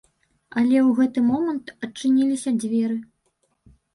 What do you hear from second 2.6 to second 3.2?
дзверы.